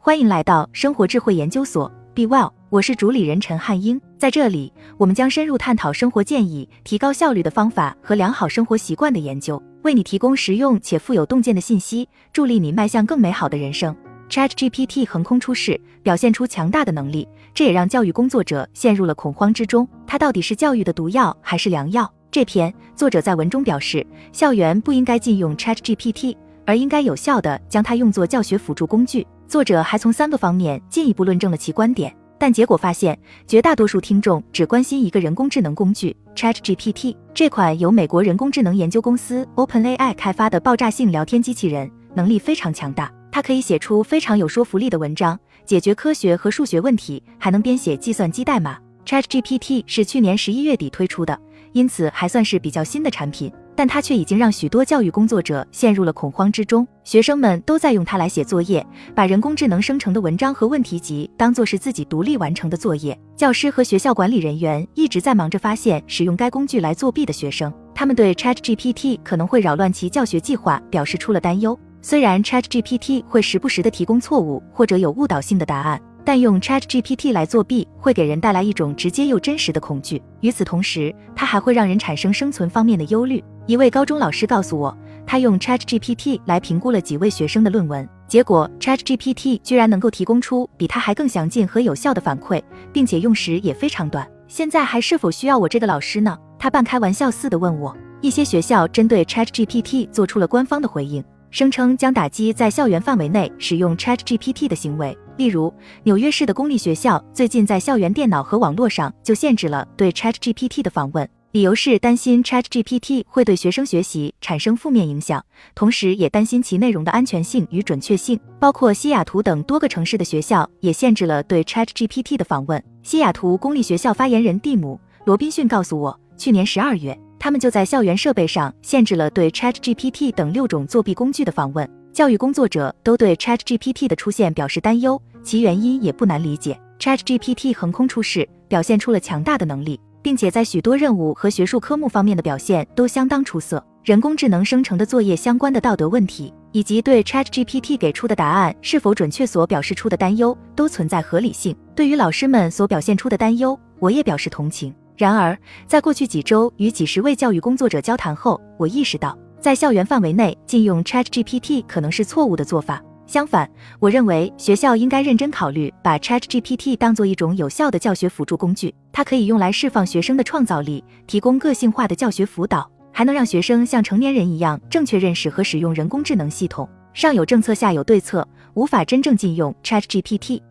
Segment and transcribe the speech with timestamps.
[0.00, 4.00] 欢迎来到生活智慧研究所，Be Well，我是主理人陈汉英。
[4.16, 13.94] 在这里，我们将深入探讨生活建议、提高效率的方法和良好生活习惯的研究，为你提供实用且富有洞见的信息，助力你迈向更美好的人生。
[14.30, 19.86] ChatGPT 横空出世，表现出强大的能力，这也让教育工作者陷入了恐慌之中。
[20.06, 22.10] 它到底是教育的毒药还是良药？
[22.30, 26.36] 这篇作者在文中表示，校园不应该禁用 ChatGPT，
[26.68, 29.26] 而应该有效地将它用作教学辅助工具。
[29.46, 37.16] 作者还从三个方面进一步论证了其观点，但结果发现，绝大多数听众只关心一个人工智能工具 ChatGPT。
[37.32, 43.10] 这款由美国人工智能研究公司 OpenAI 开发的爆炸性聊天机器人，能力非常强大。
[43.32, 48.78] 它可以写出非常有说服力的文章，解决科学和数学问题，还能编写计算机代码。
[49.06, 51.40] ChatGPT 是去年十一月底推出的，
[51.72, 56.84] 因此还算是比较新的产品，但它却已经让许多教育工作者陷入了恐慌之中。
[57.04, 63.16] 学生们都在用它来写作业，把人工智能生成的文章和问题集当做是自己独立完成的作业。
[63.36, 71.78] 教师和学校管理人员一直在忙着发现使用该工具来作弊的学生，他们对 ChatGPT 可能会扰乱其教学计划表示出了担忧。
[72.02, 80.20] 虽然 ChatGPT 会时不时的提供错误或者有误导性的答案，但用 ChatGPT 来作弊会给人带来一种直接又真实的恐惧。
[80.40, 83.42] 与此同时，它还会让人产生生存方面的忧虑。
[83.66, 84.94] 一位高中老师告诉我，
[85.26, 94.28] 他用 ChatGPT 来评估了几位学生的论文，结果 ChatGPT 居然能够提供出比他还更详尽和有效的反馈，并且用时也非常短。
[94.48, 96.36] 现在还是否需要我这个老师呢？
[96.58, 97.96] 他半开玩笑似的问我。
[98.20, 101.24] 一些学校针对 ChatGPT 做出了官方的回应。
[101.50, 105.16] 声称将打击在校园范围内使用 ChatGPT 的行为。
[105.36, 118.38] 例如，纽约市的公立学校最近在校园电脑和网络上就限制了对 ChatGPT 的访问，理由是担心 ChatGPT 会对学生学习产生负面影响，同时也担心其内容的安全性与准确性。
[118.58, 122.82] 包括西雅图等多个城市的学校也限制了对 ChatGPT 的访问。
[123.04, 127.16] 西雅图公立学校发言人蒂姆·罗宾逊告诉我，去年十二月。
[127.38, 131.88] 他们就在校园设备上限制了对 ChatGPT 等六种作弊工具的访问。
[132.12, 136.78] 教育工作者都对 ChatGPT 的出现表示担忧，其原因也不难理解。
[136.98, 143.84] ChatGPT 横空出世，表现出了强大的能力，并且在许多任务和学术科目方面的表现都相当出色。
[144.02, 151.76] 人工智能生成的作业相关的道德问题，以及对 ChatGPT 给出的答案是否准确所表示出的担忧，都存在合理性。
[151.94, 154.92] 对于老师们所表现出的担忧，我也表示同情。
[155.18, 163.02] 然而，在过去几周与几十位教育工作者交谈后，我意识到，在校园范围内禁用 ChatGPT 可能是错误的做法。
[163.26, 163.68] 相反，
[163.98, 168.94] 我认为学校应该认真考虑把 ChatGPT 当做一种有效的教学辅助工具。
[169.12, 176.88] 它可以用来释放学生的创造力，提供个性化的教学辅导，还能让学生像成年人一样正确认识和使用人工智能系统。
[177.12, 180.62] 上有政策，下有对策，无法真正禁用 ChatGPT。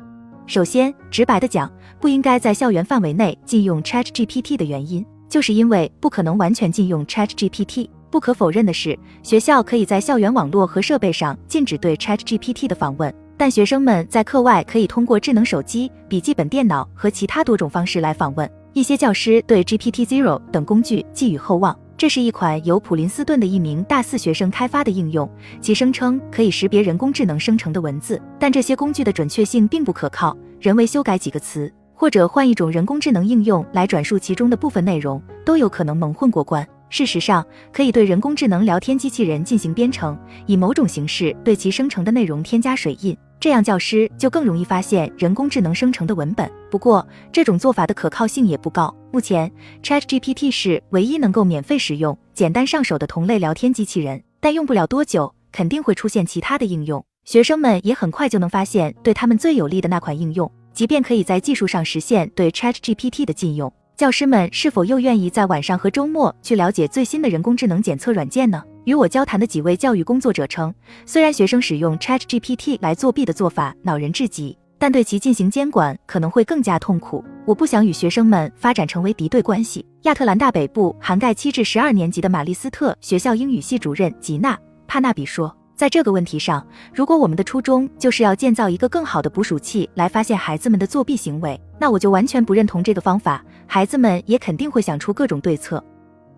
[0.47, 1.69] 首先，直白的讲，
[1.99, 7.89] 不应该在校园范围内禁用 ChatGPT 的原因，就是因为不可能完全禁用 ChatGPT。
[8.09, 18.49] 不可否认的是，学校可以在校园网络和设备上禁止对 ChatGPT 的访问，但学生们在课外可以通过智能手机、笔记本电脑和其他多种方式来访问。
[18.71, 21.77] 一些教师对 GPT Zero 等工具寄予厚望。
[21.97, 25.27] 这是一款由普林斯顿的一名大四学生开发的应用，
[25.59, 30.37] 其声称可以识别人工智能生成的文字，但这些工具的准确性并不可靠。
[30.59, 36.65] 人为修改几个词，或者换一种人工智能应用来转述其中的部分内容，都有可能蒙混过关。
[36.91, 37.43] 事实上，
[37.73, 40.15] 可以对人工智能聊天机器人进行编程，
[40.45, 43.17] 以某种形式对其生成的内容添加水印。
[43.39, 46.51] 这样，教师就更容易发现人工智能生成的文本。
[46.71, 48.93] 不过，这种做法的可靠性也不高。
[49.11, 49.51] 目前
[49.83, 54.23] ，ChatGPT 是唯一能够免费使用、简单上手的同类聊天机器人。
[54.39, 57.03] 但用不了多久，肯定会出现其他的应用。
[57.25, 60.51] 学生们也很快就能发现对他们最有利的那款应用。
[60.73, 68.63] 即便可以在技术上实现对 ChatGPT 的禁用，教师们是否又愿意在晚上和周末去了解最新的人工智能检测软件呢？
[68.87, 70.73] 与我交谈的几位教育工作者称，
[71.05, 77.21] 虽然学生使用 ChatGPT 来作弊的做法恼人至极，但对其进行监管可能会更加痛苦。
[77.45, 79.85] 我不想与学生们发展成为敌对关系。
[80.03, 84.55] 亚特兰大北部涵盖七至十二年级的玛丽斯特学校英语系主任吉娜·
[84.87, 93.43] 帕纳比说，在这个问题上，如果我们的初衷就是要建造一个更好的捕鼠器来发现孩子们的作弊行为，那我就完全不认同这个方法。
[93.65, 95.83] 孩子们也肯定会想出各种对策。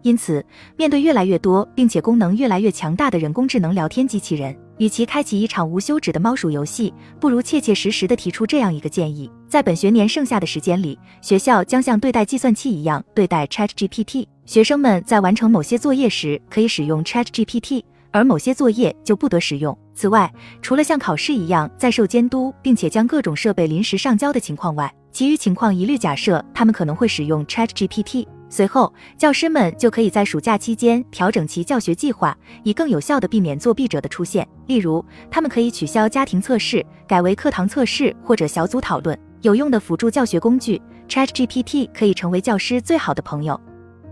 [0.02, 0.44] 因此，
[0.78, 14.26] 面对越来越多并且功能越来越强大的人工智能聊天机器人，与其开启一场无休止的猫鼠游戏，不如切切实实的提出这样一个建议：在本学年剩下的时间里，学校将像对待计算器一样对待 ChatGPT。
[14.46, 19.78] 学生们在完成某些作业时，可以使用 ChatGPT，而某些作业就不得使用。
[19.94, 20.32] 此外，
[20.62, 28.26] 除了像考试一样在受监督，并且将各种设备临时上交的情况外，其余情况一律假设他们可能会使用 ChatGPT。
[28.50, 34.48] 随后，教师们就可以在暑假期间调整其教学计划，以更有效地避免作弊者的出现。
[34.66, 39.18] 例如，他们可以取消家庭测试，改为课堂测试或者小组讨论。
[39.42, 43.60] 有用的辅助教学工具 ChatGPT 可以成为教师最好的朋友。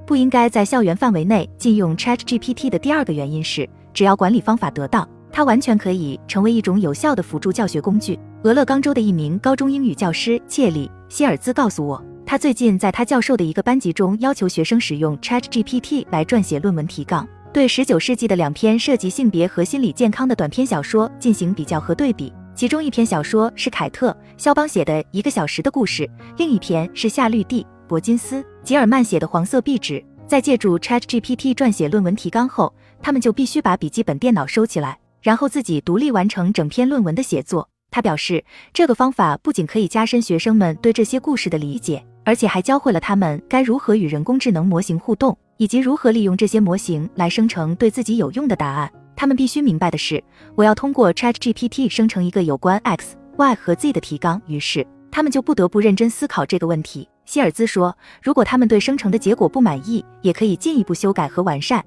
[0.05, 8.17] 不应该在校园范围内禁用 ChatGPT 的第二个原因是，只要管理方法得当，它完全可以成为一种有效的辅助教学工具。
[8.43, 12.01] 俄勒冈州的一名高中英语教师切里希尔兹告诉我。
[12.29, 22.33] 他最近在他教授的一个班级中，要求学生使用 ChatGPT 来撰写论文提纲，对十九世纪的两篇涉及性别和心理健康的短篇小说进行比较和对比。
[22.53, 30.03] 其中一篇小说是凯特·肖邦写的一个小时的故事，另一篇是夏绿蒂·伯金斯·吉尔曼写的黄色壁纸。
[30.27, 37.69] 在借助 ChatGPT 撰写论文提纲后，他们就必须把笔记本电脑收起来，然后自己独立完成整篇论文的写作。
[37.89, 38.43] 他表示，
[38.73, 42.05] 这个方法不仅可以加深学生们对这些故事的理解。
[42.27, 48.91] 而且还教会了他们该如何与人工智能模型互动，以及如何利用这些模型来生成对自己有用的答案。
[49.15, 50.21] 他们必须明白的是，
[50.53, 54.41] 我要通过 ChatGPT 生成一个有关 X、Y 和 Z 的提纲。
[54.45, 57.07] 于是，他们就不得不认真思考这个问题。
[57.23, 61.81] 希尔兹说，如果他们对生成的结果不满意，也可以进一步修改和完善。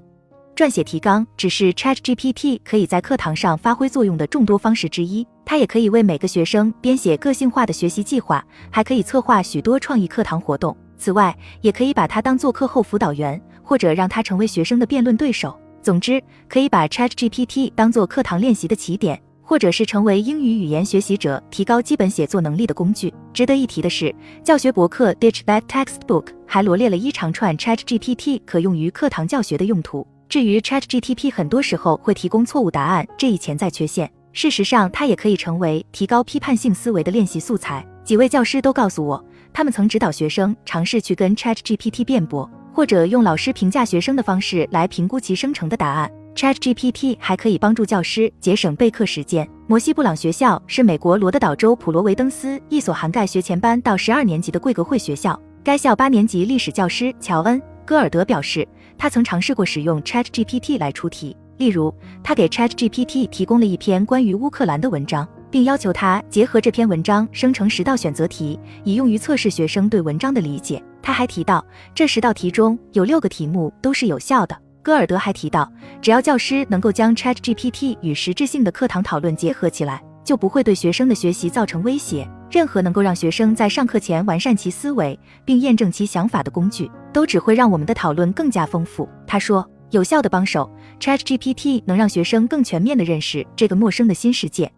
[0.56, 5.26] 撰写提纲只是 ChatGPT 可以在课堂上发挥作用的众多方式之一。
[5.50, 10.76] 它也可以为每个学生编写个性化的学习计划，还可以策划许多创意课堂活动。
[10.97, 15.58] 此外，也可以把它当做课后辅导员，或者让它成为学生的辩论对手。
[15.82, 23.12] 总之，可以把 ChatGPT 当做课堂练习的起点，或者是成为英语语言学习者提高基本写作能力的工具。
[23.35, 24.14] 值得一提的是，
[24.44, 30.06] 教学博客 Ditch That Textbook 还罗列了一长串 ChatGPT 可用于课堂教学的用途。
[30.29, 37.86] 至于 ChatGPT 很多时候会提供错误答案这一潜在缺陷，事实上它也可以成为提高批判性思维的练习素材。
[38.04, 46.10] 几位教师都告诉我，他们曾指导学生尝试去跟 ChatGPT 辩驳，或者用老师评价学生的方式来评估其生成的答案。
[46.34, 49.48] ChatGPT 还可以帮助教师节省备课时间。
[49.66, 55.40] 摩西布朗学校是美国罗德岛州普罗维登斯一所涵盖学前班到十二年级的贵格会学校。
[55.62, 58.66] 该校八年级历史教师乔恩·戈尔德表示。
[59.00, 70.82] 他曾尝试过使用 ChatGPT 来出题，例如，他给 ChatGPT 提供了一篇关于乌克兰的文章，并要求他结合这篇文章生成十道选择题，以用于测试学生对文章的理解。
[71.02, 71.62] 他还提到，
[71.94, 74.56] 这十道题中有六个题目都是有效的。
[74.80, 75.70] 戈尔德还提到，
[76.00, 82.26] 只要教师能够将 ChatGPT 与实质性的课堂讨论结合起来，就不会对学生的学习造成威胁。
[82.50, 89.06] 任何能够让学生在上课前完善其思维并验证其想法的工具，都只会让我们的讨论更加丰富。
[89.26, 94.70] 他说，有效的帮手 ChatGPT 能让学生更全面地认识这个陌生的新世界。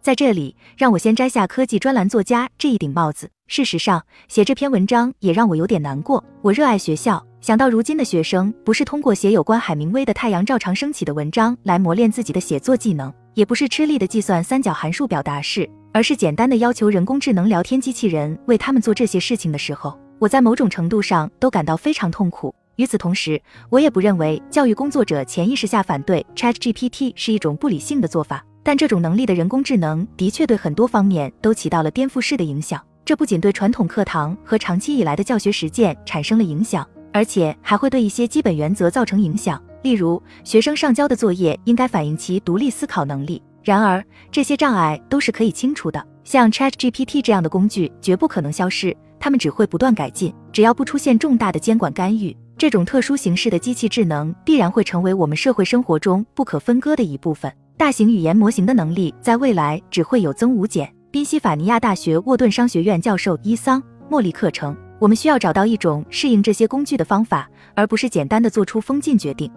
[0.00, 3.30] 在这里，让我先摘下科技专栏作家这一顶帽子。
[3.46, 6.22] 事实上，写这篇文章也让我有点难过。
[6.42, 15.68] 我热爱学校，想到如今的学生不是通过写有关海明威的《太阳照常升起》的文章来磨练自己的写作技能，也不是吃力的计算三角函数表达式。
[15.92, 22.52] 而是简单的要求人工智能聊天机器人为他们做这些事情的时候，我在某种程度上都感到非常痛苦。
[22.76, 23.40] 与此同时，
[23.70, 28.44] 我也不认为教育工作者潜意识下反对 ChatGPT 是一种不理性的做法。
[28.62, 32.80] 但这种能力的人工智能的确对很多方面都起到了颠覆式的影响。
[33.04, 39.62] 这不仅对传统课堂和长期以来的教学实践产生了影响，而且还会对一些基本原则造成影响。
[39.82, 43.42] 例如，学生上交的作业应该反映其独立思考能力。
[43.62, 44.02] 然而，
[44.32, 46.02] 这些障碍都是可以清除的。
[46.24, 50.34] 像 ChatGPT 这样的工具绝不可能消失，它们只会不断改进。
[50.50, 57.52] 只要不出现重大的监管干预，这种特殊形式的机器智能必然会成为我们社会生活中不可分割的一部分。
[57.76, 60.90] 大型语言模型的能力在未来只会有增无减。
[61.10, 69.52] 宾夕法尼亚大学沃顿商学院教授伊桑·莫利克称：“我们需要找到一种适应这些工具的方法，而不是简单的做出封禁决定。”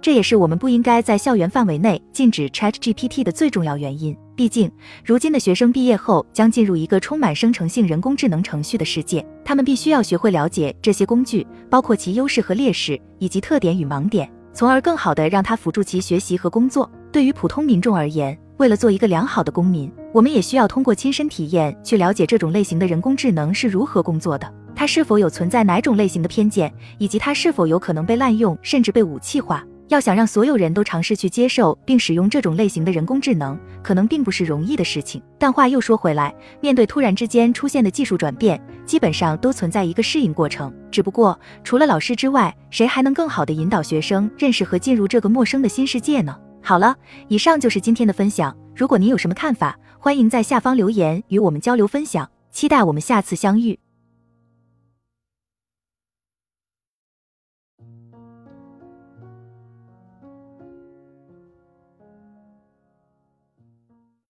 [0.00, 4.16] 这也是我们不应该在校园范围内禁止 ChatGPT 的最重要原因。
[4.36, 4.70] 毕竟，
[5.04, 16.88] 如今的学生毕业后将进入一个充满生成性人工智能程序的世界，他们必须要学会了解这些工具，包括其优势和劣势，以及特点与盲点，从而更好地让它辅助其学习和工作。
[17.10, 29.64] 对于普通民众而言，为了做一个良好的公民，我们也需要通过亲身体验去了解这种类型的人工智能是如何工作的，它是否有存在哪种类型的偏见，以及它是否有可能被滥用，甚至被武器化。
[29.88, 35.22] 要想让所有人都尝试去接受并使用这种类型的人工智能，可能并不是容易的事情。
[35.38, 40.72] 但话又说回来，面对突然之间出现的技术转变，基本上都存在一个适应过程。
[40.90, 46.36] 只不过，除了老师之外，谁还能更好的引导学生认识和进入这个陌生的新世界呢？
[46.62, 46.94] 好了，
[47.28, 48.54] 以上就是今天的分享。
[48.76, 52.28] 如果您有什么看法，欢迎在下方留言与我们交流分享。
[52.50, 53.78] 期待我们下次相遇。